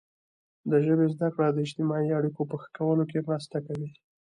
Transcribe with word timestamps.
د 0.69 0.71
ژبې 0.85 1.07
زده 1.13 1.27
کړه 1.35 1.47
د 1.51 1.57
اجتماعي 1.65 2.09
اړیکو 2.19 2.41
په 2.51 2.55
ښه 2.61 2.69
کولو 2.77 3.03
کې 3.11 3.25
مرسته 3.29 3.57
کوي. 3.67 3.89